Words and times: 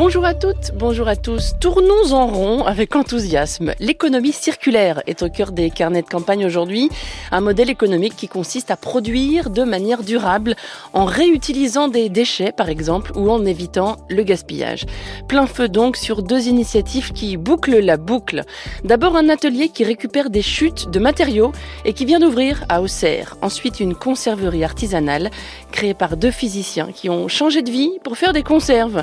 Bonjour 0.00 0.24
à 0.24 0.32
toutes, 0.32 0.70
bonjour 0.76 1.08
à 1.08 1.16
tous. 1.16 1.54
Tournons 1.58 2.12
en 2.12 2.28
rond 2.28 2.64
avec 2.64 2.94
enthousiasme. 2.94 3.74
L'économie 3.80 4.30
circulaire 4.30 5.02
est 5.08 5.24
au 5.24 5.28
cœur 5.28 5.50
des 5.50 5.70
carnets 5.70 6.02
de 6.02 6.08
campagne 6.08 6.46
aujourd'hui. 6.46 6.88
Un 7.32 7.40
modèle 7.40 7.68
économique 7.68 8.14
qui 8.14 8.28
consiste 8.28 8.70
à 8.70 8.76
produire 8.76 9.50
de 9.50 9.64
manière 9.64 10.04
durable 10.04 10.54
en 10.92 11.04
réutilisant 11.04 11.88
des 11.88 12.10
déchets 12.10 12.52
par 12.52 12.68
exemple 12.68 13.10
ou 13.16 13.28
en 13.28 13.44
évitant 13.44 13.96
le 14.08 14.22
gaspillage. 14.22 14.86
Plein 15.26 15.48
feu 15.48 15.68
donc 15.68 15.96
sur 15.96 16.22
deux 16.22 16.46
initiatives 16.46 17.12
qui 17.12 17.36
bouclent 17.36 17.80
la 17.80 17.96
boucle. 17.96 18.44
D'abord 18.84 19.16
un 19.16 19.28
atelier 19.28 19.68
qui 19.68 19.82
récupère 19.82 20.30
des 20.30 20.42
chutes 20.42 20.90
de 20.90 21.00
matériaux 21.00 21.50
et 21.84 21.92
qui 21.92 22.04
vient 22.04 22.20
d'ouvrir 22.20 22.64
à 22.68 22.82
Auxerre. 22.82 23.36
Ensuite 23.42 23.80
une 23.80 23.96
conserverie 23.96 24.62
artisanale 24.62 25.30
créée 25.72 25.94
par 25.94 26.16
deux 26.16 26.30
physiciens 26.30 26.92
qui 26.94 27.10
ont 27.10 27.26
changé 27.26 27.62
de 27.62 27.70
vie 27.72 27.90
pour 28.04 28.16
faire 28.16 28.32
des 28.32 28.44
conserves. 28.44 29.02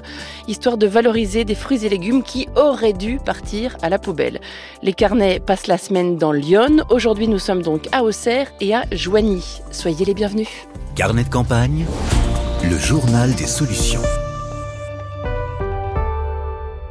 Valoriser 0.87 1.45
des 1.45 1.55
fruits 1.55 1.85
et 1.85 1.89
légumes 1.89 2.23
qui 2.23 2.47
auraient 2.55 2.93
dû 2.93 3.17
partir 3.17 3.77
à 3.81 3.89
la 3.89 3.99
poubelle. 3.99 4.39
Les 4.81 4.93
carnets 4.93 5.39
passent 5.39 5.67
la 5.67 5.77
semaine 5.77 6.17
dans 6.17 6.31
Lyon. 6.31 6.83
Aujourd'hui, 6.89 7.27
nous 7.27 7.39
sommes 7.39 7.61
donc 7.61 7.87
à 7.91 8.03
Auxerre 8.03 8.47
et 8.61 8.73
à 8.73 8.85
Joigny. 8.91 9.61
Soyez 9.71 10.05
les 10.05 10.13
bienvenus. 10.13 10.49
Carnet 10.95 11.23
de 11.23 11.29
campagne, 11.29 11.85
le 12.63 12.77
journal 12.77 13.33
des 13.35 13.47
solutions. 13.47 14.01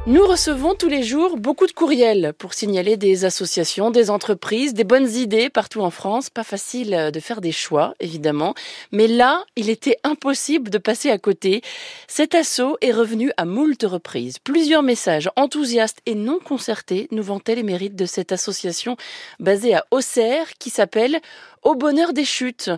Nous 0.07 0.23
recevons 0.23 0.75
tous 0.75 0.87
les 0.87 1.01
jours 1.01 1.35
beaucoup 1.35 1.65
de 1.65 1.71
courriels 1.71 2.33
pour 2.37 2.53
signaler 2.53 2.95
des 2.95 3.25
associations, 3.25 3.89
des 3.89 4.11
entreprises, 4.11 4.75
des 4.75 4.83
bonnes 4.83 5.09
idées 5.09 5.49
partout 5.49 5.81
en 5.81 5.89
France. 5.89 6.29
Pas 6.29 6.43
facile 6.43 7.09
de 7.11 7.19
faire 7.19 7.41
des 7.41 7.51
choix, 7.51 7.95
évidemment. 7.99 8.53
Mais 8.91 9.07
là, 9.07 9.43
il 9.55 9.67
était 9.67 9.97
impossible 10.03 10.69
de 10.69 10.77
passer 10.77 11.09
à 11.09 11.17
côté. 11.17 11.63
Cet 12.07 12.35
assaut 12.35 12.77
est 12.81 12.91
revenu 12.91 13.31
à 13.37 13.45
moult 13.45 13.81
reprises. 13.81 14.37
Plusieurs 14.37 14.83
messages 14.83 15.27
enthousiastes 15.35 16.01
et 16.05 16.13
non 16.13 16.37
concertés 16.37 17.07
nous 17.09 17.23
vantaient 17.23 17.55
les 17.55 17.63
mérites 17.63 17.95
de 17.95 18.05
cette 18.05 18.31
association 18.31 18.97
basée 19.39 19.73
à 19.73 19.87
Auxerre 19.89 20.53
qui 20.59 20.69
s'appelle 20.69 21.19
Au 21.63 21.73
bonheur 21.73 22.13
des 22.13 22.25
chutes. 22.25 22.69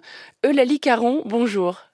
Eulalie 0.45 0.79
Caron, 0.79 1.23
bonjour. 1.25 1.86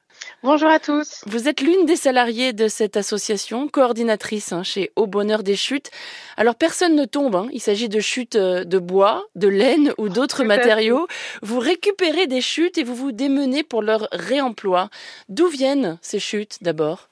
Bonjour 0.44 0.68
à 0.68 0.78
tous. 0.78 1.24
Vous 1.26 1.48
êtes 1.48 1.62
l'une 1.62 1.86
des 1.86 1.96
salariées 1.96 2.52
de 2.52 2.68
cette 2.68 2.98
association, 2.98 3.70
coordinatrice 3.70 4.52
hein, 4.52 4.62
chez 4.62 4.92
Au 4.98 5.08
Bonheur 5.08 5.42
des 5.42 5.56
Chutes. 5.56 5.90
Alors 6.36 6.56
personne 6.56 6.98
ne 6.98 7.06
tombe, 7.06 7.38
hein. 7.38 7.48
il 7.54 7.62
s'agit 7.62 7.88
de 7.88 8.02
chutes 8.02 8.36
euh, 8.36 8.66
de 8.66 8.78
bois, 8.78 9.24
de 9.36 9.48
laine 9.48 9.94
ou 9.98 10.10
d'autres 10.10 10.44
matériaux. 10.44 11.08
Vous 11.44 11.60
récupérez 11.60 12.28
des 12.28 12.42
chutes 12.42 12.78
et 12.78 12.84
vous 12.84 12.94
vous 12.94 13.14
démenez 13.14 13.64
pour 13.64 13.82
leur 13.82 14.10
réemploi. 14.12 14.90
D'où 15.30 15.48
viennent 15.48 15.98
ces 16.02 16.20
chutes 16.20 16.58
d'abord? 16.62 17.08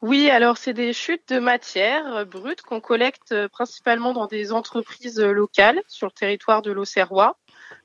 Oui, 0.00 0.30
alors 0.30 0.56
c'est 0.56 0.72
des 0.72 0.94
chutes 0.94 1.28
de 1.28 1.40
matière 1.40 2.16
euh, 2.16 2.24
brute 2.24 2.62
qu'on 2.62 2.80
collecte 2.80 3.32
euh, 3.32 3.48
principalement 3.50 4.14
dans 4.14 4.26
des 4.26 4.50
entreprises 4.50 5.20
locales 5.20 5.82
sur 5.88 6.06
le 6.06 6.12
territoire 6.12 6.62
de 6.62 6.72
l'Auxerrois. 6.72 7.36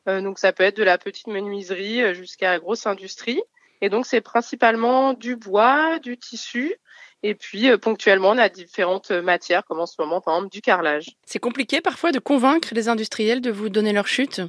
donc 0.05 0.39
ça 0.39 0.53
peut 0.53 0.63
être 0.63 0.77
de 0.77 0.83
la 0.83 0.97
petite 0.97 1.27
menuiserie 1.27 2.15
jusqu'à 2.15 2.51
la 2.51 2.59
grosse 2.59 2.87
industrie. 2.87 3.43
Et 3.81 3.89
donc, 3.89 4.05
c'est 4.05 4.21
principalement 4.21 5.13
du 5.13 5.35
bois, 5.35 5.99
du 5.99 6.17
tissu. 6.17 6.75
Et 7.23 7.35
puis, 7.35 7.69
euh, 7.69 7.77
ponctuellement, 7.77 8.29
on 8.29 8.37
a 8.37 8.49
différentes 8.49 9.11
matières, 9.11 9.65
comme 9.65 9.79
en 9.79 9.85
ce 9.85 9.95
moment, 9.99 10.21
par 10.21 10.35
exemple, 10.35 10.51
du 10.51 10.61
carrelage. 10.61 11.15
C'est 11.25 11.39
compliqué 11.39 11.81
parfois 11.81 12.11
de 12.11 12.19
convaincre 12.19 12.69
les 12.73 12.89
industriels 12.89 13.41
de 13.41 13.51
vous 13.51 13.69
donner 13.69 13.93
leur 13.93 14.07
chute? 14.07 14.41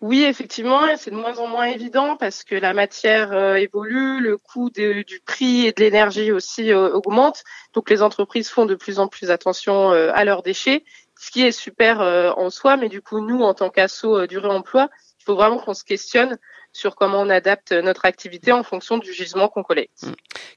Oui, 0.00 0.22
effectivement, 0.22 0.82
c'est 0.96 1.10
de 1.10 1.16
moins 1.16 1.38
en 1.38 1.48
moins 1.48 1.64
évident 1.64 2.16
parce 2.16 2.44
que 2.44 2.54
la 2.54 2.72
matière 2.72 3.32
euh, 3.32 3.56
évolue, 3.56 4.20
le 4.20 4.38
coût 4.38 4.70
du 4.70 5.20
prix 5.26 5.66
et 5.66 5.72
de 5.72 5.82
l'énergie 5.82 6.30
aussi 6.30 6.72
euh, 6.72 6.92
augmente. 6.92 7.42
Donc 7.74 7.90
les 7.90 8.00
entreprises 8.00 8.48
font 8.48 8.64
de 8.64 8.76
plus 8.76 9.00
en 9.00 9.08
plus 9.08 9.32
attention 9.32 9.90
à 9.90 10.24
leurs 10.24 10.44
déchets, 10.44 10.84
ce 11.18 11.32
qui 11.32 11.42
est 11.42 11.50
super 11.50 12.00
en 12.00 12.48
soi. 12.48 12.76
Mais 12.76 12.88
du 12.88 13.02
coup, 13.02 13.20
nous, 13.20 13.42
en 13.42 13.54
tant 13.54 13.68
qu'assaut 13.68 14.28
du 14.28 14.38
réemploi, 14.38 14.88
il 15.20 15.24
faut 15.24 15.34
vraiment 15.34 15.58
qu'on 15.58 15.74
se 15.74 15.82
questionne 15.82 16.38
sur 16.76 16.94
comment 16.94 17.20
on 17.20 17.30
adapte 17.30 17.72
notre 17.72 18.04
activité 18.04 18.52
en 18.52 18.62
fonction 18.62 18.98
du 18.98 19.12
gisement 19.12 19.48
qu'on 19.48 19.62
collecte. 19.62 20.04
Mm. 20.04 20.12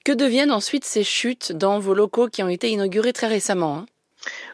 Que 0.05 0.11
deviennent 0.11 0.51
ensuite 0.51 0.85
ces 0.85 1.03
chutes 1.03 1.53
dans 1.53 1.79
vos 1.79 1.93
locaux 1.93 2.27
qui 2.27 2.43
ont 2.43 2.49
été 2.49 2.69
inaugurés 2.69 3.13
très 3.13 3.27
récemment 3.27 3.77
hein? 3.77 3.85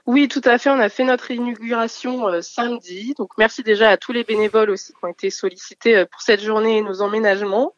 Oui, 0.05 0.27
tout 0.27 0.41
à 0.45 0.57
fait. 0.57 0.69
On 0.69 0.79
a 0.79 0.89
fait 0.89 1.03
notre 1.03 1.31
inauguration 1.31 2.27
euh, 2.29 2.41
samedi. 2.41 3.15
Donc 3.17 3.31
merci 3.37 3.63
déjà 3.63 3.89
à 3.89 3.97
tous 3.97 4.11
les 4.11 4.23
bénévoles 4.23 4.69
aussi 4.69 4.93
qui 4.93 4.99
ont 5.01 5.07
été 5.07 5.29
sollicités 5.29 5.97
euh, 5.97 6.05
pour 6.05 6.21
cette 6.21 6.41
journée 6.41 6.77
et 6.77 6.81
nos 6.81 7.01
emménagements. 7.01 7.73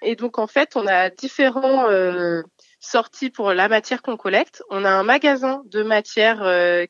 Et 0.00 0.16
donc 0.16 0.38
en 0.38 0.46
fait, 0.46 0.76
on 0.76 0.86
a 0.86 1.10
différents 1.10 1.90
euh, 1.90 2.42
sorties 2.80 3.30
pour 3.30 3.52
la 3.52 3.68
matière 3.68 4.00
qu'on 4.00 4.16
collecte. 4.16 4.62
On 4.70 4.84
a 4.84 4.90
un 4.90 5.02
magasin 5.02 5.62
de 5.66 5.82
matière 5.82 6.38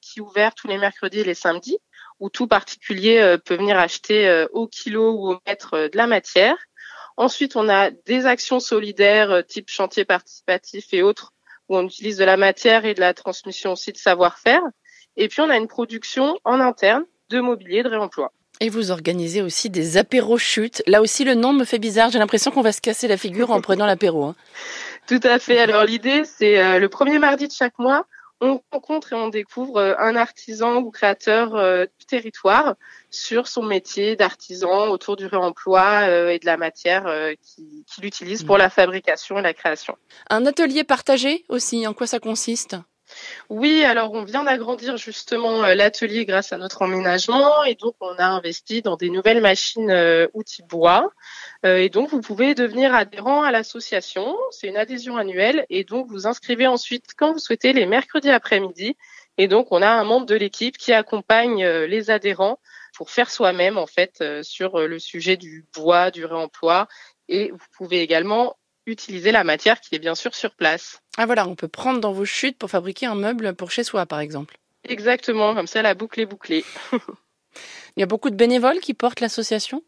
qui 0.01 0.19
est 0.19 0.23
ouvert 0.23 0.55
tous 0.55 0.69
les 0.69 0.79
mercredis 0.79 1.21
et 1.21 1.25
les 1.25 1.35
samedis 1.35 1.79
où 2.21 2.31
tout 2.31 2.47
particulier 2.47 3.19
euh, 3.19 3.39
peut 3.39 3.57
venir 3.57 3.79
acheter 3.79 4.29
euh, 4.29 4.47
au 4.53 4.67
kilo 4.67 5.13
ou 5.13 5.33
au 5.33 5.39
mètre 5.47 5.75
euh, 5.75 5.89
de 5.89 5.97
la 5.97 6.07
matière. 6.07 6.57
Ensuite, 7.17 7.57
on 7.57 7.69
a 7.69 7.91
des 7.91 8.27
actions 8.27 8.61
solidaires 8.61 9.43
type 9.47 9.71
chantier 9.71 10.05
participatif 10.05 10.87
et 10.93 11.03
autres 11.03 11.33
où 11.69 11.77
on 11.77 11.85
utilise 11.85 12.17
de 12.17 12.25
la 12.25 12.37
matière 12.37 12.85
et 12.85 12.95
de 12.95 13.01
la 13.01 13.13
transmission 13.13 13.73
aussi 13.73 13.93
de 13.93 13.99
savoir-faire. 13.99 14.63
Et 15.17 15.27
puis, 15.27 15.41
on 15.41 15.51
a 15.51 15.57
une 15.57 15.67
production 15.67 16.39
en 16.45 16.61
interne 16.61 17.05
de 17.31 17.41
mobilier 17.41 17.83
de 17.83 17.89
réemploi. 17.89 18.33
Et 18.61 18.69
vous 18.69 18.93
organisez 18.93 19.43
aussi 19.43 19.69
des 19.69 19.97
apéros 19.97 20.39
chutes. 20.39 20.83
Là 20.87 21.03
aussi, 21.03 21.25
le 21.25 21.35
nom 21.35 21.53
me 21.53 21.65
fait 21.65 21.81
bizarre. 21.81 22.11
J'ai 22.11 22.21
l'impression 22.21 22.53
qu'on 22.53 22.63
va 22.63 22.73
se 22.73 22.81
casser 22.81 23.09
la 23.09 23.17
figure 23.17 23.51
en 23.51 23.61
prenant 23.61 23.87
l'apéro. 23.87 24.25
Hein. 24.25 24.37
Tout 25.09 25.21
à 25.25 25.41
fait. 25.41 25.59
Alors, 25.59 25.85
l'idée, 25.85 26.23
c'est 26.25 26.79
le 26.79 26.89
premier 26.89 27.19
mardi 27.19 27.49
de 27.49 27.53
chaque 27.53 27.79
mois 27.79 28.07
on 28.41 28.61
rencontre 28.73 29.13
et 29.13 29.17
on 29.17 29.29
découvre 29.29 29.79
euh, 29.79 29.95
un 29.99 30.17
artisan 30.17 30.77
ou 30.77 30.91
créateur 30.91 31.55
euh, 31.55 31.87
du 31.99 32.07
territoire 32.07 32.77
sur 33.11 33.49
son 33.49 33.63
métier 33.63 34.17
d'artisan 34.17 34.89
autour 34.89 35.17
du 35.17 35.27
réemploi 35.27 36.09
euh, 36.09 36.29
et 36.29 36.39
de 36.39 36.47
la 36.47 36.57
matière 36.57 37.05
qu'il 37.43 38.05
utilise 38.05 38.45
pour 38.45 38.57
mm. 38.57 38.59
la 38.59 38.71
fabrication 38.71 39.39
et 39.39 39.43
la 39.43 39.55
création. 39.55 39.97
Un 40.31 40.47
atelier 40.47 40.85
partagé 40.85 41.45
aussi, 41.49 41.87
en 41.87 41.95
quoi 41.95 42.07
ça 42.07 42.21
consiste? 42.21 42.77
Oui, 43.51 43.83
alors 43.85 44.13
on 44.13 44.25
vient 44.25 44.45
d'agrandir 44.45 44.97
justement 44.97 45.65
euh, 45.65 45.75
l'atelier 45.75 46.27
grâce 46.27 46.53
à 46.53 46.59
notre 46.59 46.83
emménagement 46.83 47.65
et 47.65 47.75
donc 47.75 47.95
on 48.01 48.15
a 48.17 48.27
investi 48.27 48.83
dans 48.83 48.97
des 48.97 49.09
nouvelles 49.09 49.41
machines 49.41 49.91
euh, 49.91 50.27
outils 50.35 50.63
bois. 50.63 51.11
Euh, 51.65 51.79
et 51.79 51.89
donc 51.89 52.11
vous 52.11 52.21
pouvez 52.21 52.55
devenir 52.55 52.95
adhérent 52.95 53.43
à 53.43 53.51
l'association, 53.51 54.37
c'est 54.51 54.69
une 54.69 54.77
adhésion 54.77 55.17
annuelle 55.17 55.65
et 55.71 55.85
donc 55.85 56.09
vous 56.09 56.27
inscrivez 56.27 56.67
ensuite 56.67 57.15
quand 57.17 57.33
vous 57.33 57.39
souhaitez 57.39 57.73
les 57.73 57.87
mercredis 57.87 58.31
après-midi. 58.31 58.97
Et 59.39 59.49
donc 59.49 59.69
on 59.71 59.83
a 59.83 59.89
un 59.89 60.05
membre 60.05 60.27
de 60.27 60.35
l'équipe 60.35 60.77
qui 60.77 60.93
accompagne 60.93 61.65
les 61.65 62.11
adhérents 62.11 62.59
pour 62.97 63.11
faire 63.11 63.31
soi-même 63.31 63.79
en 63.79 63.87
fait 63.87 64.23
sur 64.43 64.79
le 64.81 64.99
sujet 64.99 65.37
du 65.37 65.65
bois, 65.75 66.11
du 66.11 66.25
réemploi. 66.25 66.89
Et 67.29 67.51
vous 67.53 67.67
pouvez 67.77 68.01
également 68.01 68.57
utiliser 68.89 69.33
la 69.33 69.45
matière 69.45 69.81
qui 69.81 69.95
est 69.95 69.99
bien 69.99 70.15
sûr 70.15 70.35
sur 70.35 70.55
place. 70.55 71.01
Ah 71.17 71.27
voilà, 71.27 71.47
on 71.47 71.55
peut 71.55 71.69
prendre 71.69 72.01
dans 72.01 72.13
vos 72.13 72.25
chutes 72.25 72.59
pour 72.59 72.71
fabriquer 72.71 73.07
un 73.07 73.15
meuble 73.15 73.55
pour 73.55 73.71
chez 73.71 73.85
soi, 73.85 74.07
par 74.07 74.21
exemple. 74.21 74.59
Exactement, 74.85 75.55
comme 75.55 75.67
ça 75.67 75.83
la 75.83 75.95
boucle 75.95 76.21
est 76.21 76.27
bouclée. 76.27 76.65
il 76.93 78.01
y 78.01 78.03
a 78.03 78.07
beaucoup 78.07 78.31
de 78.31 78.37
bénévoles 78.37 78.81
qui 78.81 78.95
portent 78.95 79.21
l'association? 79.21 79.83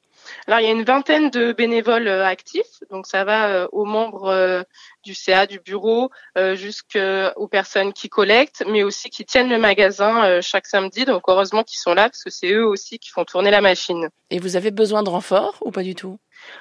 Alors, 0.47 0.60
il 0.60 0.66
y 0.66 0.69
a 0.69 0.72
une 0.72 0.84
vingtaine 0.84 1.31
de 1.31 1.53
bénévoles 1.53 2.09
euh, 2.09 2.27
actifs, 2.27 2.81
donc 2.91 3.06
ça 3.06 3.25
va 3.25 3.49
euh, 3.49 3.69
aux 3.72 3.84
membres 3.84 4.27
euh, 4.27 4.62
du 5.05 5.15
CA, 5.15 5.47
du 5.47 5.60
bureau, 5.60 6.10
jusqu'aux 6.55 7.49
personnes 7.50 7.93
qui 7.93 8.09
collectent, 8.09 8.65
mais 8.66 8.83
aussi 8.83 9.10
qui 9.10 9.25
tiennent 9.25 9.49
le 9.49 9.59
magasin 9.59 10.41
chaque 10.41 10.66
samedi. 10.66 11.04
Donc, 11.04 11.22
heureusement 11.28 11.65
qu'ils 11.65 11.78
sont 11.78 11.95
là, 11.95 12.09
parce 12.09 12.22
que 12.22 12.30
c'est 12.30 12.53
eux 12.53 12.66
aussi 12.66 12.98
qui 12.98 13.10
font 13.10 13.24
tourner 13.24 13.51
la 13.51 13.60
machine. 13.60 14.09
Et 14.30 14.39
vous 14.39 14.57
avez 14.57 14.71
besoin 14.71 15.03
de 15.03 15.09
renfort 15.09 15.57
ou 15.63 15.71
pas 15.71 15.83
du 15.83 15.95
tout? 15.95 16.19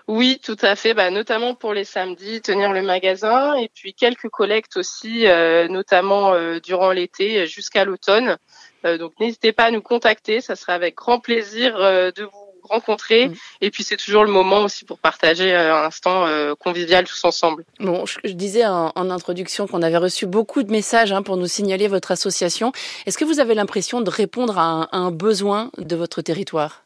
Oui, 0.08 0.40
tout 0.44 0.58
à 0.62 0.76
fait, 0.76 0.94
bah, 0.94 1.10
notamment 1.10 1.56
pour 1.56 1.74
les 1.74 1.84
samedis, 1.84 2.42
tenir 2.42 2.74
le 2.74 2.82
magasin, 2.82 3.56
et 3.56 3.70
puis 3.74 3.94
quelques 3.94 4.30
collectes 4.30 4.78
aussi, 4.78 5.26
notamment 5.70 6.34
durant 6.60 6.92
l'été 6.92 7.46
jusqu'à 7.48 7.86
l'automne. 7.86 8.38
donc 8.84 9.14
n'hésitez 9.20 9.52
pas 9.52 9.66
à 9.66 9.72
nous 9.72 9.82
contacter, 9.82 10.42
ça 10.42 10.56
sera 10.56 10.74
avec 10.74 10.96
grand 10.96 11.20
plaisir 11.20 11.78
de 11.78 12.24
vous 12.24 12.50
rencontrer. 12.70 13.30
Mm. 13.30 13.34
Et 13.62 13.72
puis 13.72 13.84
c'est 13.84 13.98
toujours 13.98 14.24
le 14.24 14.32
moment 14.32 14.64
aussi 14.64 14.86
pour 14.86 15.00
partager 15.00 15.54
euh, 15.54 15.76
un 15.76 15.86
instant 15.86 16.26
euh, 16.26 16.56
convivial 16.56 17.06
tous 17.06 17.24
ensemble. 17.26 17.66
Bon, 17.80 18.06
je, 18.06 18.32
disais 18.32 18.66
en, 18.66 18.92
introduction 18.96 19.68
qu'on 19.68 19.82
avait 19.82 19.98
reçu 19.98 20.26
beaucoup 20.26 20.64
de 20.64 20.72
messages 20.72 21.12
hein, 21.12 21.22
pour 21.22 21.38
nous 21.38 21.48
signaler 21.48 21.88
votre 21.88 22.12
association. 22.12 22.72
Est-ce 23.06 23.18
que 23.18 23.26
vous 23.26 23.40
avez 23.40 23.56
l'impression 23.56 24.02
de 24.02 24.10
répondre 24.10 24.58
à 24.58 24.96
un, 24.96 25.12
besoin 25.12 25.72
de 25.78 25.96
votre 25.96 26.22
territoire? 26.22 26.84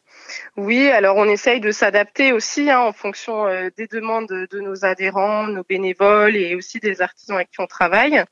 Oui, 0.56 0.88
alors 0.88 1.16
on 1.16 1.24
essaye 1.24 1.60
de 1.60 1.70
s'adapter 1.70 2.32
aussi 2.32 2.70
hein, 2.70 2.80
en 2.80 2.92
fonction 2.92 3.46
euh, 3.46 3.70
des 3.76 3.86
demandes 3.86 4.28
de, 4.28 4.60
nos 4.60 4.84
adhérents, 4.84 5.46
nos 5.46 5.64
bénévoles 5.64 6.36
et 6.36 6.54
aussi 6.54 6.80
des 6.80 7.02
artisans 7.02 7.36
avec 7.36 7.50
qui 7.50 7.60
on 7.60 7.66
travaille. 7.66 8.24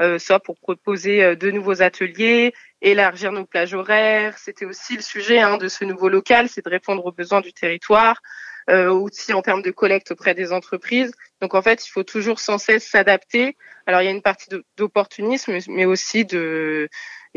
Euh, 0.00 0.20
soit 0.20 0.38
pour 0.38 0.56
proposer 0.60 1.24
euh, 1.24 1.34
de 1.34 1.50
nouveaux 1.50 1.82
ateliers, 1.82 2.54
élargir 2.82 3.32
nos 3.32 3.44
plages 3.44 3.74
horaires. 3.74 4.38
C'était 4.38 4.64
aussi 4.64 4.94
le 4.94 5.02
sujet 5.02 5.40
hein, 5.40 5.56
de 5.56 5.66
ce 5.66 5.84
nouveau 5.84 6.08
local, 6.08 6.48
c'est 6.48 6.64
de 6.64 6.70
répondre 6.70 7.04
aux 7.04 7.12
besoins 7.12 7.40
du 7.40 7.52
territoire. 7.52 8.20
aussi 8.68 9.32
en 9.32 9.40
termes 9.40 9.62
de 9.62 9.70
collecte 9.70 10.10
auprès 10.10 10.34
des 10.34 10.52
entreprises. 10.52 11.12
Donc 11.40 11.54
en 11.54 11.62
fait, 11.62 11.86
il 11.86 11.90
faut 11.90 12.04
toujours 12.04 12.38
sans 12.38 12.58
cesse 12.58 12.86
s'adapter. 12.86 13.56
Alors 13.86 14.02
il 14.02 14.04
y 14.04 14.08
a 14.08 14.12
une 14.12 14.22
partie 14.22 14.50
d'opportunisme, 14.76 15.58
mais 15.68 15.86
aussi 15.86 16.26
de 16.26 16.88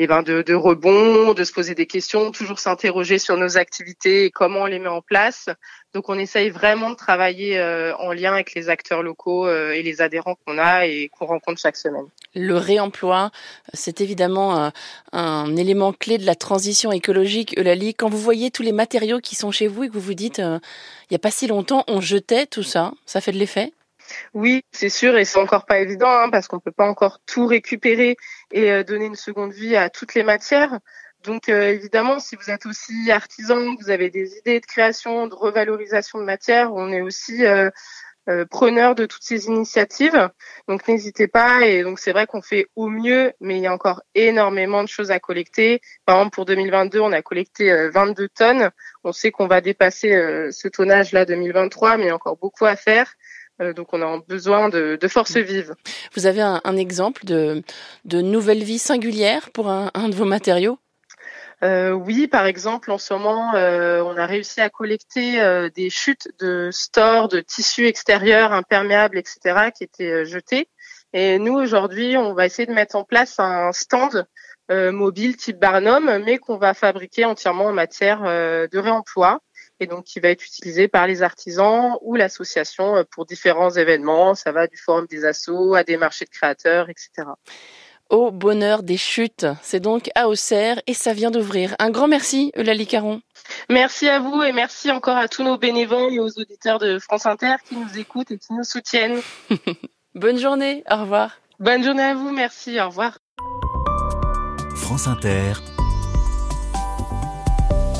eh 0.04 0.08
ben 0.08 0.24
de, 0.24 0.42
de 0.42 0.54
rebond, 0.54 1.34
de 1.34 1.44
se 1.44 1.54
poser 1.54 1.76
des 1.76 1.86
questions, 1.86 2.32
toujours 2.32 2.60
s'interroger 2.60 3.20
sur 3.20 3.38
nos 3.38 3.58
activités 3.58 4.26
et 4.26 4.32
comment 4.32 4.62
on 4.62 4.66
les 4.66 4.80
met 4.80 4.88
en 4.88 5.02
place. 5.02 5.48
Donc 5.94 6.10
on 6.10 6.18
essaye 6.18 6.50
vraiment 6.50 6.90
de 6.90 6.96
travailler 6.96 7.60
euh, 7.60 7.96
en 7.98 8.12
lien 8.14 8.34
avec 8.34 8.56
les 8.56 8.70
acteurs 8.70 9.04
locaux 9.04 9.46
euh, 9.46 9.74
et 9.74 9.84
les 9.84 10.02
adhérents 10.02 10.36
qu'on 10.46 10.58
a 10.58 10.88
et 10.88 11.10
qu'on 11.10 11.26
rencontre 11.26 11.60
chaque 11.60 11.76
semaine. 11.78 12.06
Le 12.34 12.56
réemploi, 12.56 13.30
c'est 13.74 14.02
évidemment 14.02 14.58
un, 14.58 14.72
un, 15.12 15.56
élément 15.58 15.92
clé 15.92 16.18
de 16.18 16.26
la 16.26 16.36
transition 16.36 16.92
écologique, 16.92 17.56
Eulalie. 17.60 17.94
Quand 17.94 18.10
vous 18.10 18.18
voyez 18.18 18.52
tous 18.52 18.64
les 18.64 18.72
matériaux 18.72 19.20
qui 19.20 19.36
sont 19.36 19.52
chez 19.52 19.68
vous 19.68 19.84
et 19.84 19.90
que 19.90 19.94
vous 19.94 20.00
vous 20.00 20.14
dites, 20.14 20.40
euh, 20.40 20.60
il 21.10 21.14
n'y 21.14 21.18
a 21.18 21.20
pas 21.20 21.32
si 21.32 21.46
longtemps, 21.46 21.84
on 21.88 22.00
jetait 22.00 22.46
tout 22.46 22.64
ça, 22.64 22.94
ça 23.06 23.20
fait 23.20 23.34
de 23.34 23.38
l'effet? 23.38 23.74
Oui, 24.34 24.64
c'est 24.72 24.90
sûr, 24.90 25.18
et 25.18 25.26
c'est 25.26 25.40
encore 25.40 25.66
pas 25.66 25.80
évident 25.80 26.10
hein, 26.10 26.30
parce 26.30 26.48
qu'on 26.48 26.60
peut 26.60 26.72
pas 26.72 26.88
encore 26.88 27.20
tout 27.26 27.48
récupérer 27.48 28.18
et 28.52 28.72
euh, 28.72 28.84
donner 28.84 29.06
une 29.06 29.16
seconde 29.16 29.54
vie 29.54 29.76
à 29.76 29.90
toutes 29.90 30.16
les 30.16 30.24
matières. 30.24 30.80
Donc 31.24 31.50
euh, 31.50 31.70
évidemment, 31.70 32.20
si 32.20 32.36
vous 32.36 32.50
êtes 32.50 32.66
aussi 32.66 33.12
artisan, 33.12 33.76
vous 33.80 33.90
avez 33.90 34.10
des 34.10 34.38
idées 34.38 34.60
de 34.60 34.66
création, 34.66 35.28
de 35.28 35.36
revalorisation 35.36 36.20
de 36.20 36.24
matière, 36.24 36.74
on 36.74 36.92
est 36.92 37.02
aussi 37.02 37.46
euh, 37.46 37.70
preneur 38.50 38.96
de 38.96 39.06
toutes 39.06 39.24
ces 39.24 39.48
initiatives. 39.48 40.30
Donc 40.68 40.88
n'hésitez 40.88 41.28
pas. 41.28 41.66
Et 41.66 41.84
donc 41.84 42.00
c'est 42.00 42.12
vrai 42.12 42.26
qu'on 42.26 42.42
fait 42.42 42.68
au 42.76 42.88
mieux, 42.88 43.34
mais 43.40 43.58
il 43.58 43.62
y 43.62 43.68
a 43.68 43.74
encore 43.74 44.02
énormément 44.16 44.84
de 44.84 44.88
choses 44.90 45.12
à 45.12 45.20
collecter. 45.20 45.82
Par 46.06 46.18
exemple, 46.18 46.34
pour 46.34 46.46
2022, 46.46 47.00
on 47.00 47.12
a 47.12 47.22
collecté 47.22 47.90
22 47.90 48.30
tonnes. 48.30 48.72
On 49.04 49.12
sait 49.12 49.32
qu'on 49.32 49.48
va 49.48 49.62
dépasser 49.62 50.12
ce 50.52 50.68
tonnage-là 50.68 51.26
2023, 51.26 51.98
mais 51.98 52.04
il 52.06 52.08
y 52.08 52.10
a 52.10 52.16
encore 52.16 52.38
beaucoup 52.38 52.66
à 52.66 52.76
faire. 52.76 53.14
Euh, 53.62 53.74
donc 53.74 53.94
on 53.94 54.02
a 54.02 54.20
besoin 54.28 54.70
de, 54.70 54.98
de 55.00 55.08
forces 55.08 55.38
vives. 55.38 55.76
Vous 56.16 56.26
avez 56.26 56.42
un, 56.42 56.62
un 56.64 56.78
exemple 56.78 57.26
de, 57.26 57.64
de 58.06 58.22
nouvelle 58.22 58.64
vie 58.64 58.80
singulière 58.80 59.52
pour 59.52 59.70
un, 59.70 59.92
un 59.94 60.10
de 60.10 60.16
vos 60.16 60.26
matériaux? 60.26 60.80
Euh, 61.64 61.92
oui, 61.92 62.28
par 62.28 62.48
exemple, 62.48 62.90
en 62.92 62.98
ce 62.98 63.14
moment, 63.14 63.54
euh, 63.54 64.02
on 64.02 64.18
a 64.18 64.26
réussi 64.26 64.62
à 64.62 64.70
collecter 64.70 65.40
euh, 65.42 65.70
des 65.70 65.92
chutes 65.92 66.28
de 66.40 66.70
stores, 66.72 67.28
de 67.28 67.40
tissus 67.40 67.86
extérieurs 67.86 68.52
imperméables, 68.52 69.20
etc., 69.20 69.70
qui 69.76 69.84
étaient 69.84 70.12
euh, 70.12 70.26
jetés. 70.26 70.70
Et 71.14 71.38
nous, 71.38 71.54
aujourd'hui, 71.54 72.18
on 72.18 72.34
va 72.34 72.48
essayer 72.48 72.66
de 72.66 72.74
mettre 72.74 72.96
en 72.96 73.04
place 73.04 73.40
un 73.40 73.72
stand 73.74 74.26
mobile 74.70 75.36
type 75.36 75.60
Barnum, 75.60 76.20
mais 76.24 76.38
qu'on 76.38 76.56
va 76.56 76.74
fabriquer 76.74 77.26
entièrement 77.26 77.66
en 77.66 77.74
matière 77.74 78.22
de 78.22 78.78
réemploi 78.78 79.42
et 79.82 79.88
donc 79.88 80.06
qui 80.06 80.20
va 80.20 80.30
être 80.30 80.46
utilisé 80.46 80.88
par 80.88 81.08
les 81.08 81.24
artisans 81.24 81.98
ou 82.02 82.16
l'association 82.16 82.98
euh, 82.98 83.04
pour 83.04 83.26
différents 83.26 83.72
événements. 83.72 84.36
Ça 84.36 84.52
va 84.52 84.68
du 84.68 84.78
forum 84.78 85.08
des 85.10 85.26
assos 85.26 85.74
à 85.74 85.84
des 85.84 85.98
marchés 85.98 86.26
de 86.26 86.30
créateurs, 86.30 86.90
etc. 86.90 87.28
Au 88.10 88.30
bonheur 88.30 88.84
des 88.84 88.98
chutes, 88.98 89.46
c'est 89.62 89.80
donc 89.80 90.10
à 90.16 90.28
Auxerre 90.28 90.82
et 90.86 90.94
ça 90.94 91.14
vient 91.14 91.32
d'ouvrir. 91.32 91.76
Un 91.80 91.92
grand 91.92 92.10
merci, 92.10 92.52
Eulalie 92.58 92.86
Caron. 92.86 93.22
Merci 93.70 94.10
à 94.10 94.20
vous 94.20 94.44
et 94.44 94.52
merci 94.52 94.92
encore 94.92 95.16
à 95.16 95.30
tous 95.30 95.44
nos 95.44 95.58
bénévoles 95.58 96.14
et 96.14 96.20
aux 96.20 96.38
auditeurs 96.38 96.78
de 96.78 97.00
France 97.00 97.26
Inter 97.26 97.56
qui 97.66 97.78
nous 97.78 97.98
écoutent 97.98 98.32
et 98.32 98.38
qui 98.38 98.54
nous 98.54 98.66
soutiennent. 98.66 99.22
Bonne 100.14 100.38
journée, 100.38 100.84
au 100.92 100.98
revoir. 100.98 101.38
Bonne 101.60 101.84
journée 101.84 102.04
à 102.04 102.14
vous, 102.14 102.32
merci, 102.32 102.82
au 102.82 102.88
revoir. 102.88 103.18
France 104.76 105.08
Inter, 105.08 105.54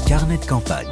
carnet 0.08 0.38
de 0.38 0.46
campagne. 0.46 0.92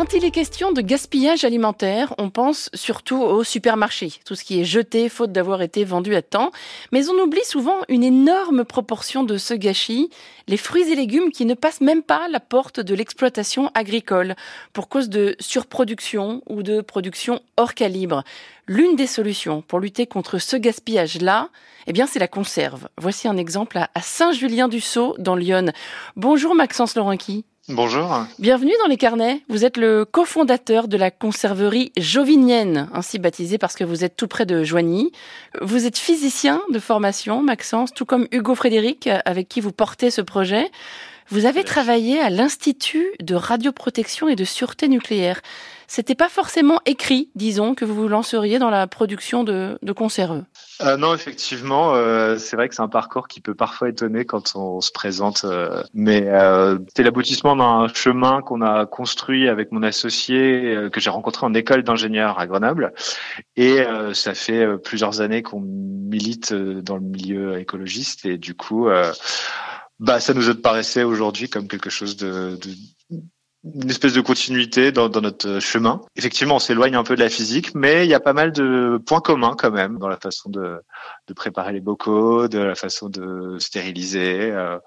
Quand 0.00 0.14
il 0.14 0.24
est 0.24 0.30
question 0.30 0.72
de 0.72 0.80
gaspillage 0.80 1.44
alimentaire, 1.44 2.14
on 2.16 2.30
pense 2.30 2.70
surtout 2.72 3.20
au 3.20 3.44
supermarché, 3.44 4.10
tout 4.24 4.34
ce 4.34 4.44
qui 4.44 4.58
est 4.58 4.64
jeté 4.64 5.10
faute 5.10 5.30
d'avoir 5.30 5.60
été 5.60 5.84
vendu 5.84 6.14
à 6.14 6.22
temps, 6.22 6.52
mais 6.90 7.10
on 7.10 7.22
oublie 7.22 7.44
souvent 7.44 7.76
une 7.90 8.02
énorme 8.02 8.64
proportion 8.64 9.24
de 9.24 9.36
ce 9.36 9.52
gâchis, 9.52 10.08
les 10.48 10.56
fruits 10.56 10.90
et 10.90 10.94
légumes 10.94 11.30
qui 11.30 11.44
ne 11.44 11.52
passent 11.52 11.82
même 11.82 12.02
pas 12.02 12.28
la 12.28 12.40
porte 12.40 12.80
de 12.80 12.94
l'exploitation 12.94 13.70
agricole 13.74 14.36
pour 14.72 14.88
cause 14.88 15.10
de 15.10 15.36
surproduction 15.38 16.40
ou 16.48 16.62
de 16.62 16.80
production 16.80 17.42
hors 17.58 17.74
calibre. 17.74 18.24
L'une 18.66 18.96
des 18.96 19.06
solutions 19.06 19.60
pour 19.60 19.80
lutter 19.80 20.06
contre 20.06 20.38
ce 20.38 20.56
gaspillage-là, 20.56 21.50
eh 21.86 21.92
bien, 21.92 22.06
c'est 22.06 22.18
la 22.18 22.28
conserve. 22.28 22.88
Voici 22.96 23.28
un 23.28 23.36
exemple 23.36 23.76
à 23.76 24.00
Saint-Julien-du-Sault, 24.00 25.16
dans 25.18 25.36
Lyon. 25.36 25.72
Bonjour 26.16 26.54
Maxence 26.54 26.94
Laurenqui. 26.94 27.44
Bonjour. 27.72 28.26
Bienvenue 28.40 28.72
dans 28.82 28.88
les 28.88 28.96
carnets. 28.96 29.42
Vous 29.48 29.64
êtes 29.64 29.76
le 29.76 30.04
cofondateur 30.04 30.88
de 30.88 30.96
la 30.96 31.12
conserverie 31.12 31.92
Jovinienne, 31.96 32.88
ainsi 32.92 33.20
baptisée 33.20 33.58
parce 33.58 33.76
que 33.76 33.84
vous 33.84 34.04
êtes 34.04 34.16
tout 34.16 34.26
près 34.26 34.44
de 34.44 34.64
Joigny. 34.64 35.12
Vous 35.60 35.86
êtes 35.86 35.96
physicien 35.96 36.60
de 36.72 36.80
formation, 36.80 37.42
Maxence, 37.42 37.94
tout 37.94 38.04
comme 38.04 38.26
Hugo 38.32 38.56
Frédéric, 38.56 39.08
avec 39.24 39.48
qui 39.48 39.60
vous 39.60 39.70
portez 39.70 40.10
ce 40.10 40.20
projet. 40.20 40.68
Vous 41.32 41.46
avez 41.46 41.62
travaillé 41.62 42.20
à 42.20 42.28
l'Institut 42.28 43.06
de 43.20 43.36
radioprotection 43.36 44.28
et 44.28 44.34
de 44.34 44.42
sûreté 44.42 44.88
nucléaire. 44.88 45.40
C'était 45.86 46.16
pas 46.16 46.28
forcément 46.28 46.80
écrit, 46.86 47.30
disons, 47.36 47.76
que 47.76 47.84
vous 47.84 47.94
vous 47.94 48.08
lanceriez 48.08 48.58
dans 48.58 48.70
la 48.70 48.88
production 48.88 49.44
de, 49.44 49.78
de 49.80 49.92
conserveux. 49.92 50.44
Euh, 50.82 50.96
non, 50.96 51.14
effectivement, 51.14 51.94
euh, 51.94 52.36
c'est 52.36 52.56
vrai 52.56 52.68
que 52.68 52.74
c'est 52.74 52.82
un 52.82 52.88
parcours 52.88 53.28
qui 53.28 53.40
peut 53.40 53.54
parfois 53.54 53.90
étonner 53.90 54.24
quand 54.24 54.56
on 54.56 54.80
se 54.80 54.90
présente, 54.90 55.44
euh, 55.44 55.82
mais 55.94 56.26
c'est 56.96 57.04
l'aboutissement 57.04 57.54
d'un 57.54 57.86
chemin 57.94 58.42
qu'on 58.42 58.62
a 58.62 58.86
construit 58.86 59.48
avec 59.48 59.70
mon 59.70 59.84
associé 59.84 60.88
que 60.92 61.00
j'ai 61.00 61.10
rencontré 61.10 61.46
en 61.46 61.54
école 61.54 61.84
d'ingénieur 61.84 62.40
à 62.40 62.46
Grenoble, 62.48 62.92
et 63.56 63.84
ça 64.14 64.34
fait 64.34 64.66
plusieurs 64.78 65.20
années 65.20 65.42
qu'on 65.42 65.60
milite 65.60 66.52
dans 66.52 66.96
le 66.96 67.02
milieu 67.02 67.58
écologiste, 67.58 68.26
et 68.26 68.38
du 68.38 68.54
coup 68.54 68.88
bah, 70.00 70.18
ça 70.18 70.34
nous 70.34 70.54
paraissait 70.54 71.02
aujourd'hui 71.02 71.48
comme 71.48 71.68
quelque 71.68 71.90
chose 71.90 72.16
de, 72.16 72.56
de 72.56 72.70
une 73.62 73.90
espèce 73.90 74.14
de 74.14 74.22
continuité 74.22 74.90
dans, 74.90 75.10
dans, 75.10 75.20
notre 75.20 75.60
chemin. 75.60 76.00
Effectivement, 76.16 76.56
on 76.56 76.60
s'éloigne 76.60 76.96
un 76.96 77.04
peu 77.04 77.14
de 77.14 77.20
la 77.20 77.28
physique, 77.28 77.74
mais 77.74 78.06
il 78.06 78.10
y 78.10 78.14
a 78.14 78.20
pas 78.20 78.32
mal 78.32 78.52
de 78.52 78.98
points 79.04 79.20
communs 79.20 79.54
quand 79.56 79.70
même 79.70 79.98
dans 79.98 80.08
la 80.08 80.16
façon 80.16 80.48
de, 80.48 80.80
de 81.28 81.34
préparer 81.34 81.74
les 81.74 81.80
bocaux, 81.80 82.48
de 82.48 82.58
la 82.58 82.74
façon 82.74 83.10
de 83.10 83.58
stériliser. 83.58 84.50
Euh, 84.50 84.78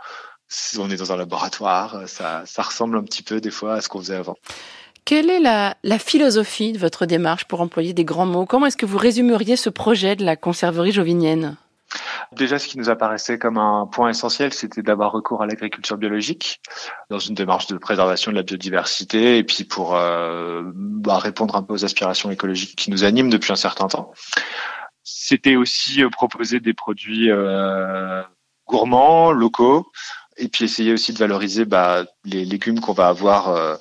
on 0.79 0.89
est 0.89 0.95
dans 0.95 1.11
un 1.11 1.17
laboratoire, 1.17 2.07
ça, 2.07 2.43
ça 2.45 2.63
ressemble 2.63 2.97
un 2.97 3.03
petit 3.03 3.21
peu 3.21 3.39
des 3.39 3.51
fois 3.51 3.75
à 3.75 3.81
ce 3.81 3.89
qu'on 3.89 3.99
faisait 3.99 4.15
avant. 4.15 4.37
Quelle 5.05 5.29
est 5.29 5.39
la, 5.39 5.75
la, 5.83 5.99
philosophie 5.99 6.71
de 6.71 6.79
votre 6.79 7.05
démarche 7.05 7.45
pour 7.45 7.61
employer 7.61 7.93
des 7.93 8.05
grands 8.05 8.25
mots? 8.25 8.45
Comment 8.45 8.67
est-ce 8.67 8.77
que 8.77 8.85
vous 8.85 8.97
résumeriez 8.97 9.55
ce 9.55 9.69
projet 9.69 10.15
de 10.15 10.23
la 10.23 10.35
conserverie 10.35 10.93
jovinienne? 10.93 11.57
Déjà, 12.35 12.59
ce 12.59 12.67
qui 12.67 12.77
nous 12.77 12.89
apparaissait 12.89 13.37
comme 13.37 13.57
un 13.57 13.87
point 13.87 14.09
essentiel, 14.09 14.53
c'était 14.53 14.81
d'avoir 14.81 15.11
recours 15.11 15.41
à 15.41 15.45
l'agriculture 15.45 15.97
biologique 15.97 16.61
dans 17.09 17.19
une 17.19 17.35
démarche 17.35 17.67
de 17.67 17.77
préservation 17.77 18.31
de 18.31 18.37
la 18.37 18.43
biodiversité 18.43 19.37
et 19.37 19.43
puis 19.43 19.63
pour 19.63 19.95
euh, 19.95 20.63
bah, 20.73 21.19
répondre 21.19 21.55
un 21.55 21.63
peu 21.63 21.73
aux 21.73 21.85
aspirations 21.85 22.31
écologiques 22.31 22.75
qui 22.75 22.91
nous 22.91 23.03
animent 23.03 23.29
depuis 23.29 23.51
un 23.51 23.57
certain 23.57 23.87
temps. 23.87 24.11
C'était 25.03 25.55
aussi 25.55 26.03
euh, 26.03 26.09
proposer 26.09 26.59
des 26.59 26.73
produits 26.73 27.29
euh, 27.29 28.21
gourmands, 28.67 29.31
locaux, 29.31 29.91
et 30.37 30.47
puis 30.47 30.65
essayer 30.65 30.93
aussi 30.93 31.13
de 31.13 31.19
valoriser 31.19 31.65
bah, 31.65 32.05
les 32.25 32.45
légumes 32.45 32.79
qu'on 32.79 32.93
va 32.93 33.07
avoir 33.07 33.77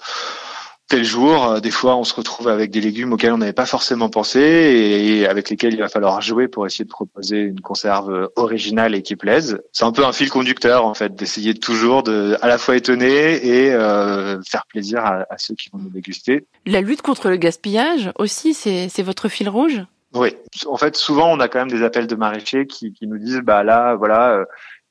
tel 0.93 1.05
jour, 1.05 1.47
euh, 1.47 1.61
des 1.61 1.71
fois, 1.71 1.97
on 1.97 2.05
se 2.05 2.15
retrouve 2.15 2.49
avec 2.49 2.71
des 2.71 2.83
légumes 2.83 3.15
auxquels 3.15 3.33
on 3.33 3.39
n'avait 3.39 3.55
pas 3.55 3.65
forcément 3.65 4.11
pensé 4.11 4.41
et 4.41 5.27
avec 5.27 5.49
lesquels 5.49 5.73
il 5.73 5.81
va 5.81 5.89
falloir 5.89 6.21
jouer 6.21 6.49
pour 6.49 6.67
essayer 6.67 6.85
de 6.85 6.91
proposer 6.91 7.39
une 7.39 7.63
conserve 7.63 8.29
originale 8.37 8.95
et 8.95 9.01
qui 9.01 9.17
plaise. 9.17 9.59
C'est 9.73 9.87
un 9.87 9.93
peu 9.93 10.05
un 10.05 10.13
fil 10.13 10.29
conducteur, 10.29 10.85
en 10.85 10.93
fait, 10.93 11.15
d'essayer 11.15 11.55
toujours 11.55 12.03
de 12.03 12.37
à 12.43 12.47
la 12.47 12.59
fois 12.59 12.77
étonner 12.77 13.43
et 13.43 13.73
euh, 13.73 14.43
faire 14.43 14.67
plaisir 14.67 14.99
à, 15.03 15.25
à, 15.31 15.39
ceux 15.39 15.55
qui 15.55 15.71
vont 15.71 15.79
nous 15.79 15.89
déguster. 15.89 16.45
La 16.67 16.83
lutte 16.83 17.01
contre 17.01 17.31
le 17.31 17.37
gaspillage 17.37 18.13
aussi, 18.19 18.53
c'est 18.53 19.03
votre 19.03 19.31
fil 19.31 19.49
rouge? 19.49 19.81
Oui. 20.13 20.37
En 20.67 20.77
fait, 20.77 20.95
souvent, 20.95 21.33
on 21.33 21.41
a 21.41 21.49
quand 21.49 21.61
même 21.61 21.71
des 21.71 21.83
appels 21.83 22.07
de 22.07 22.17
maraîchers 22.17 22.67
qui, 22.67 22.93
qui 22.93 23.07
nous 23.07 23.17
disent, 23.17 23.41
bah 23.43 23.65
là, 23.65 23.95
voilà, 23.95 24.33
euh, 24.33 24.45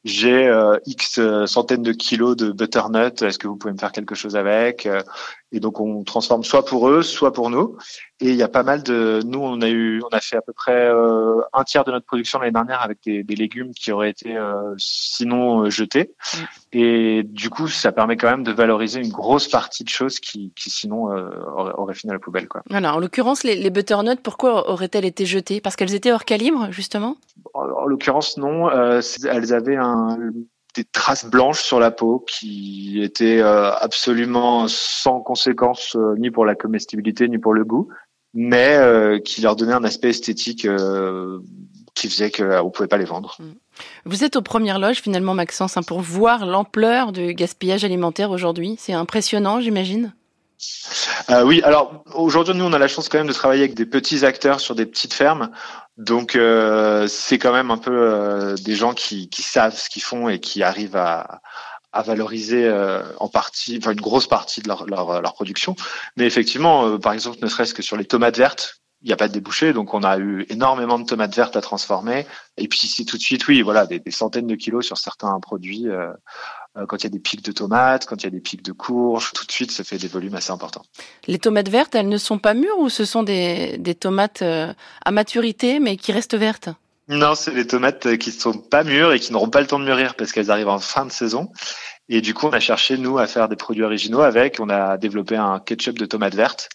j'ai 0.04 0.48
euh, 0.48 0.78
X 0.86 1.20
euh, 1.20 1.46
centaines 1.46 1.84
de 1.84 1.92
kilos 1.92 2.36
de 2.36 2.52
butternut, 2.52 3.22
est-ce 3.22 3.38
que 3.38 3.48
vous 3.48 3.56
pouvez 3.56 3.74
me 3.74 3.78
faire 3.78 3.92
quelque 3.92 4.16
chose 4.16 4.36
avec? 4.36 4.86
Euh, 4.86 5.02
Et 5.52 5.60
donc 5.60 5.80
on 5.80 6.04
transforme 6.04 6.44
soit 6.44 6.66
pour 6.66 6.90
eux, 6.90 7.02
soit 7.02 7.34
pour 7.34 7.50
nous. 7.50 7.78
Et 8.20 8.30
il 8.30 8.36
y 8.36 8.44
a 8.44 8.48
pas 8.48 8.64
mal 8.64 8.84
de, 8.84 9.22
nous 9.26 9.40
on 9.40 9.62
a 9.62 9.70
eu, 9.70 10.02
on 10.04 10.16
a 10.16 10.22
fait 10.22 10.38
à 10.38 10.42
peu 10.42 10.54
près 10.54 10.88
euh, 10.88 11.42
un 11.54 11.64
tiers 11.64 11.84
de 11.84 11.92
notre 11.92 12.06
production 12.06 12.40
l'année 12.40 12.52
dernière 12.52 12.82
avec 12.82 13.00
des, 13.04 13.24
des, 13.24 13.36
légumes 13.36 13.74
qui 13.74 13.92
auraient 13.92 14.12
été 14.12 14.38
sinon 14.78 15.70
jetés. 15.70 16.12
Mm. 16.34 16.38
Et 16.74 17.24
du 17.24 17.50
coup 17.50 17.68
ça 17.68 17.92
permet 17.92 18.16
quand 18.16 18.30
même 18.30 18.44
de 18.44 18.52
valoriser 18.52 19.02
une 19.02 19.12
grosse 19.12 19.48
partie 19.48 19.84
de 19.84 19.90
choses 19.90 20.20
qui, 20.20 20.54
qui 20.56 20.70
sinon 20.70 21.06
auraient, 21.06 21.74
auraient, 21.78 21.96
fini 21.96 22.12
à 22.12 22.14
la 22.14 22.20
poubelle. 22.20 22.48
Quoi. 22.48 22.62
Alors 22.72 22.96
en 22.96 23.00
l'occurrence 23.00 23.44
les, 23.44 23.56
les 23.56 23.70
butternuts, 23.70 24.22
pourquoi 24.24 24.70
auraient-elles 24.70 25.06
été 25.06 25.26
jetées? 25.26 25.60
Parce 25.60 25.76
qu'elles 25.76 25.96
étaient 25.96 26.12
hors 26.12 26.26
calibre 26.26 26.68
justement? 26.72 27.18
En, 27.54 27.62
en 27.62 27.86
l'occurrence 27.86 28.38
non, 28.38 28.70
elles 28.72 29.54
avaient 29.54 29.78
un 29.78 30.18
des 30.76 30.84
traces 30.84 31.26
blanches 31.26 31.62
sur 31.62 31.80
la 31.80 31.92
peau 31.92 32.24
qui 32.28 33.02
étaient 33.02 33.42
absolument 33.42 34.68
sans 34.68 35.20
conséquence 35.20 35.98
ni 36.18 36.32
pour 36.32 36.46
la 36.46 36.56
comestibilité 36.56 37.28
ni 37.28 37.38
pour 37.38 37.54
le 37.54 37.66
goût, 37.66 37.90
mais 38.34 39.22
qui 39.26 39.42
leur 39.42 39.56
donnaient 39.56 39.74
un 39.74 39.84
aspect 39.84 40.10
esthétique 40.10 40.68
qui 41.94 42.08
faisait 42.08 42.32
qu'on 42.32 42.70
pouvait 42.70 42.88
pas 42.88 42.98
les 42.98 43.06
vendre. 43.06 43.38
Mm. 43.40 43.52
Vous 44.06 44.24
êtes 44.24 44.36
aux 44.36 44.42
premières 44.42 44.80
loges 44.80 45.02
finalement, 45.02 45.34
Maxence, 45.34 45.78
hein, 45.78 45.84
pour 45.84 46.02
voir 46.02 46.46
l'ampleur 46.46 47.12
du 47.12 47.34
gaspillage 47.34 47.84
alimentaire 47.84 48.32
aujourd'hui. 48.32 48.76
C'est 48.78 48.94
impressionnant, 48.94 49.60
j'imagine? 49.60 50.14
Euh, 51.30 51.44
oui, 51.44 51.62
alors 51.64 52.04
aujourd'hui, 52.14 52.54
nous, 52.54 52.66
on 52.66 52.74
a 52.74 52.80
la 52.80 52.88
chance 52.88 53.10
quand 53.10 53.18
même 53.18 53.28
de 53.28 53.34
travailler 53.34 53.64
avec 53.64 53.76
des 53.76 53.86
petits 53.86 54.26
acteurs 54.26 54.60
sur 54.60 54.76
des 54.76 54.86
petites 54.86 55.14
fermes. 55.14 55.52
Donc, 55.98 56.36
euh, 56.36 57.08
c'est 57.08 57.38
quand 57.38 57.54
même 57.54 57.72
un 57.72 57.78
peu 57.78 57.92
euh, 57.92 58.56
des 58.56 58.76
gens 58.76 58.94
qui, 58.94 59.30
savent 59.40 59.78
ce 59.78 59.90
qu'ils 59.90 60.04
font 60.04 60.30
et 60.30 60.40
qui 60.40 60.64
arrivent 60.64 60.98
à, 60.98 61.42
valoriser 62.06 62.72
en 63.20 63.28
partie, 63.28 63.78
enfin 63.78 63.92
une 63.92 64.00
grosse 64.00 64.28
partie 64.28 64.62
de 64.62 64.70
leur, 64.70 65.34
production. 65.34 65.76
Mais 66.16 66.26
effectivement, 66.26 66.98
par 67.00 67.12
exemple, 67.12 67.38
ne 67.42 67.48
serait-ce 67.48 67.74
que 67.74 67.82
sur 67.82 67.98
les 67.98 68.06
tomates 68.06 68.38
vertes, 68.38 68.81
il 69.04 69.08
n'y 69.08 69.14
a 69.14 69.18
pas 69.18 69.28
de 69.28 69.34
débouché, 69.34 69.74
donc 69.74 69.94
on 69.94 70.04
a 70.04 70.18
eu 70.20 70.46
énormément 70.50 71.00
de 71.00 71.06
tomates 71.06 71.36
vertes 71.36 71.56
à 71.56 71.62
transformer. 71.62 72.28
Et 72.58 72.68
puis 72.68 72.88
c'est 72.88 73.04
tout 73.04 73.18
de 73.18 73.22
suite, 73.22 73.48
oui, 73.48 73.62
voilà, 73.62 73.88
des, 73.88 74.02
centaines 74.12 74.48
de 74.48 74.56
kilos 74.56 74.86
sur 74.86 74.98
certains 74.98 75.40
produits. 75.40 75.88
Euh, 75.88 76.12
euh, 76.78 76.86
quand 76.86 76.98
il 76.98 77.04
y 77.04 77.08
a 77.08 77.10
des 77.10 77.20
pics 77.20 77.44
de 77.44 77.52
tomates, 77.52 78.06
quand 78.06 78.22
il 78.22 78.26
y 78.26 78.28
a 78.28 78.30
des 78.30 78.40
pics 78.40 78.64
de 78.64 78.72
courges, 78.72 79.34
tout 79.34 79.46
de 79.46 79.52
suite, 79.52 79.72
ça 79.72 79.84
fait 79.84 79.98
des 79.98 80.08
volumes 80.08 80.36
assez 80.36 80.52
importants. 80.52 80.84
Les 81.28 81.40
tomates 81.40 81.70
vertes, 81.70 81.96
elles 81.96 82.08
ne 82.08 82.18
sont 82.18 82.38
pas 82.38 82.54
mûres 82.54 82.78
ou 82.78 82.90
ce 82.90 83.04
sont 83.04 83.24
des, 83.24 83.78
des 83.80 83.96
tomates 83.96 84.44
euh, 84.44 84.72
à 85.04 85.12
maturité 85.12 85.80
mais 85.80 85.98
qui 85.98 86.12
restent 86.12 86.38
vertes? 86.38 86.70
Non, 87.08 87.36
c'est 87.36 87.54
les 87.54 87.68
tomates 87.68 88.18
qui 88.18 88.30
ne 88.30 88.36
sont 88.36 88.54
pas 88.54 88.84
mûres 88.84 89.12
et 89.12 89.20
qui 89.20 89.34
n'auront 89.34 89.50
pas 89.50 89.60
le 89.62 89.68
temps 89.68 89.80
de 89.80 89.84
mûrir 89.84 90.16
parce 90.16 90.32
qu'elles 90.32 90.52
arrivent 90.52 90.70
en 90.70 90.80
fin 90.80 91.06
de 91.06 91.12
saison. 91.12 91.52
Et 92.14 92.20
du 92.20 92.34
coup, 92.34 92.46
on 92.46 92.52
a 92.52 92.60
cherché, 92.60 92.98
nous, 92.98 93.20
à 93.20 93.26
faire 93.26 93.48
des 93.48 93.56
produits 93.56 93.84
originaux 93.84 94.20
avec. 94.20 94.60
On 94.60 94.70
a 94.70 94.98
développé 94.98 95.38
un 95.38 95.60
ketchup 95.60 95.98
de 95.98 96.06
tomates 96.06 96.36
vertes 96.36 96.68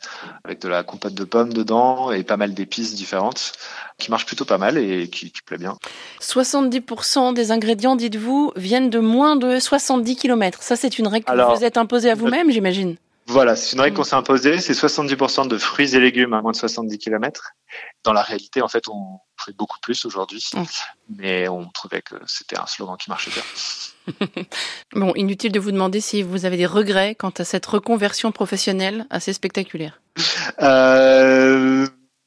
avec 0.44 0.62
de 0.62 0.68
la 0.68 0.82
compote 0.82 1.12
de 1.12 1.24
pommes 1.24 1.52
dedans 1.52 2.10
et 2.10 2.22
pas 2.22 2.38
mal 2.38 2.54
d'épices 2.54 2.94
différentes 2.94 3.52
qui 3.98 4.10
marche 4.10 4.24
plutôt 4.24 4.46
pas 4.46 4.56
mal 4.56 4.78
et 4.78 5.08
qui, 5.08 5.30
qui 5.30 5.42
plaît 5.42 5.58
bien. 5.58 5.76
70% 6.22 7.34
des 7.34 7.52
ingrédients, 7.52 7.96
dites-vous, 7.96 8.52
viennent 8.56 8.88
de 8.88 8.98
moins 8.98 9.36
de 9.36 9.58
70 9.58 10.16
km. 10.16 10.62
Ça, 10.62 10.74
c'est 10.74 10.98
une 10.98 11.06
règle 11.06 11.26
que 11.26 11.54
vous 11.54 11.64
êtes 11.64 11.76
imposée 11.76 12.10
à 12.10 12.14
vous-même, 12.14 12.50
j'imagine 12.50 12.96
voilà, 13.28 13.56
c'est 13.56 13.75
une 13.75 13.80
règle 13.80 13.97
qu'on 13.97 14.04
s'est 14.04 14.14
imposée, 14.14 14.61
c'est 14.61 14.73
70% 14.73 15.49
de 15.49 15.59
fruits 15.59 15.97
et 15.97 16.00
légumes 16.00 16.33
à 16.33 16.42
moins 16.42 16.52
de 16.52 16.56
70 16.56 16.99
km. 16.99 17.50
Dans 18.04 18.12
la 18.12 18.23
réalité, 18.23 18.62
en 18.62 18.68
fait, 18.68 18.88
on 18.88 19.18
fait 19.45 19.56
beaucoup 19.56 19.78
plus 19.80 20.04
aujourd'hui, 20.04 20.49
mmh. 20.54 20.62
mais 21.18 21.49
on 21.49 21.68
trouvait 21.71 22.02
que 22.02 22.14
c'était 22.26 22.59
un 22.59 22.66
slogan 22.66 22.97
qui 22.97 23.11
marchait 23.11 23.33
bien. 23.33 24.45
bon, 24.92 25.12
inutile 25.16 25.50
de 25.50 25.59
vous 25.59 25.73
demander 25.73 26.00
si 26.00 26.23
vous 26.23 26.45
avez 26.45 26.56
des 26.56 26.66
regrets 26.66 27.16
quant 27.16 27.33
à 27.37 27.45
cette 27.45 27.66
reconversion 27.66 28.30
professionnelle 28.30 29.06
assez 29.11 29.33
spectaculaire. 29.33 30.00
Euh, 30.62 31.87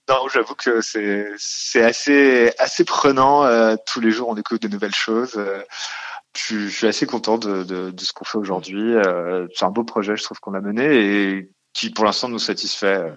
non, 0.10 0.28
j'avoue 0.34 0.56
que 0.56 0.82
c'est 0.82 1.28
c'est 1.38 1.84
assez 1.84 2.52
assez 2.58 2.84
prenant. 2.84 3.46
Euh, 3.46 3.76
tous 3.86 4.02
les 4.02 4.12
jours, 4.12 4.30
on 4.30 4.34
découvre 4.34 4.60
de 4.60 4.68
nouvelles 4.68 4.96
choses. 4.96 5.36
Euh, 5.38 5.62
je, 6.38 6.68
suis 6.68 6.88
assez 6.88 7.06
content 7.06 7.38
de, 7.38 7.64
de, 7.64 7.92
de 7.92 8.02
ce 8.02 8.14
qu'on 8.14 8.26
fait 8.26 8.38
aujourd'hui. 8.38 8.96
Euh, 8.96 9.48
c'est 9.56 9.66
un 9.66 9.72
beau 9.72 9.84
projet, 9.84 10.16
je 10.16 10.24
trouve, 10.24 10.40
qu'on 10.40 10.54
a 10.54 10.62
mené 10.62 10.86
et 10.86 11.52
qui, 11.74 11.90
pour 11.90 12.06
l'instant, 12.06 12.30
nous 12.30 12.40
satisfait 12.40 12.98
euh, 12.98 13.12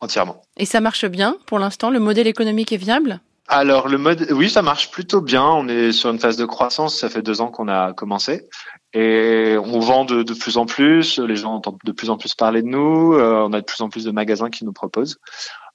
entièrement. 0.00 0.42
Et 0.56 0.66
ça 0.66 0.80
marche 0.80 1.06
bien 1.06 1.36
pour 1.46 1.58
l'instant? 1.58 1.90
Le 1.90 2.00
modèle 2.00 2.26
économique 2.26 2.72
est 2.72 2.76
viable? 2.76 3.20
Alors 3.46 3.88
le 3.88 3.98
mode, 3.98 4.26
oui, 4.30 4.48
ça 4.48 4.62
marche 4.62 4.90
plutôt 4.90 5.20
bien. 5.20 5.44
On 5.44 5.68
est 5.68 5.92
sur 5.92 6.10
une 6.10 6.18
phase 6.18 6.38
de 6.38 6.46
croissance. 6.46 6.98
Ça 6.98 7.10
fait 7.10 7.20
deux 7.20 7.42
ans 7.42 7.50
qu'on 7.50 7.68
a 7.68 7.92
commencé 7.92 8.48
et 8.94 9.56
on 9.62 9.80
vend 9.80 10.06
de, 10.06 10.22
de, 10.22 10.34
plus 10.34 10.56
en 10.56 10.64
plus. 10.64 11.18
Les 11.18 11.36
gens 11.36 11.54
entendent 11.54 11.78
de 11.84 11.92
plus 11.92 12.08
en 12.08 12.16
plus 12.16 12.34
parler 12.34 12.62
de 12.62 12.68
nous. 12.68 13.12
Euh, 13.12 13.44
on 13.46 13.52
a 13.52 13.60
de 13.60 13.66
plus 13.66 13.82
en 13.82 13.90
plus 13.90 14.04
de 14.04 14.10
magasins 14.12 14.48
qui 14.48 14.64
nous 14.64 14.72
proposent. 14.72 15.18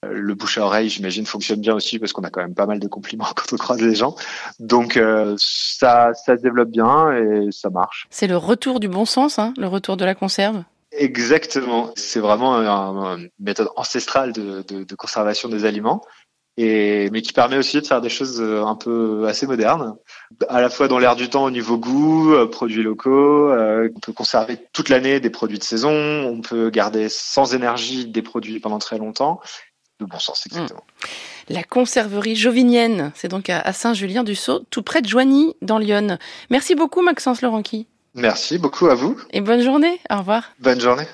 Euh, 0.05 0.13
le 0.13 0.33
bouche 0.33 0.57
à 0.57 0.65
oreille, 0.65 0.89
j'imagine, 0.89 1.25
fonctionne 1.25 1.59
bien 1.59 1.75
aussi 1.75 1.99
parce 1.99 2.13
qu'on 2.13 2.23
a 2.23 2.29
quand 2.29 2.41
même 2.41 2.55
pas 2.55 2.65
mal 2.65 2.79
de 2.79 2.87
compliments 2.87 3.27
quand 3.35 3.53
on 3.53 3.57
croise 3.57 3.81
les 3.81 3.95
gens. 3.95 4.15
Donc 4.59 4.97
euh, 4.97 5.35
ça, 5.37 6.13
ça 6.13 6.37
se 6.37 6.41
développe 6.41 6.69
bien 6.69 7.11
et 7.11 7.51
ça 7.51 7.69
marche. 7.69 8.07
C'est 8.09 8.27
le 8.27 8.37
retour 8.37 8.79
du 8.79 8.87
bon 8.87 9.05
sens, 9.05 9.39
hein, 9.39 9.53
le 9.57 9.67
retour 9.67 9.97
de 9.97 10.05
la 10.05 10.15
conserve? 10.15 10.63
Exactement. 10.91 11.91
C'est 11.95 12.19
vraiment 12.19 12.55
une 12.57 13.29
méthode 13.39 13.69
ancestrale 13.75 14.33
de, 14.33 14.63
de, 14.67 14.83
de, 14.83 14.95
conservation 14.95 15.47
des 15.47 15.65
aliments. 15.65 16.01
Et, 16.57 17.09
mais 17.11 17.21
qui 17.21 17.31
permet 17.31 17.57
aussi 17.57 17.79
de 17.79 17.85
faire 17.85 18.01
des 18.01 18.09
choses 18.09 18.41
euh, 18.41 18.65
un 18.65 18.75
peu 18.75 19.25
assez 19.29 19.47
modernes, 19.47 19.95
à 20.49 20.59
la 20.59 20.69
fois 20.69 20.89
dans 20.89 20.99
l'air 20.99 21.15
du 21.15 21.29
temps 21.29 21.45
au 21.45 21.51
niveau 21.51 21.77
goût, 21.77 22.35
produits 22.51 22.83
locaux. 22.83 23.53
on 23.53 23.99
peut 24.01 24.11
conserver 24.11 24.57
toute 24.73 24.89
l'année 24.89 25.21
des 25.21 25.29
produits 25.29 25.59
de 25.59 25.63
saison, 25.63 25.93
on 25.93 26.41
peut 26.41 26.69
garder 26.69 27.07
sans 27.07 27.53
énergie 27.53 28.07
des 28.07 28.21
produits 28.21 28.59
pendant 28.59 28.79
très 28.79 28.97
longtemps 28.97 29.39
de 29.99 30.05
bon 30.05 30.19
sens, 30.19 30.45
exactement. 30.45 30.79
Hmm. 30.79 31.53
La 31.53 31.63
conserverie 31.63 32.35
jovinienne, 32.35 33.11
c'est 33.15 33.27
donc 33.27 33.49
à 33.49 33.73
Saint-Julien-du-Sault, 33.73 34.65
tout 34.69 34.83
près 34.83 35.01
de 35.01 35.07
Joigny, 35.07 35.55
dans 35.61 35.77
Lyon. 35.77 36.17
Merci 36.49 36.75
beaucoup, 36.75 37.01
Maxence 37.01 37.41
Laurenti. 37.41 37.87
Merci 38.15 38.57
beaucoup 38.57 38.87
à 38.87 38.95
vous. 38.95 39.17
Et 39.31 39.41
bonne 39.41 39.61
journée. 39.61 39.99
Au 40.09 40.17
revoir. 40.17 40.51
Bonne 40.59 40.81
journée. 40.81 41.05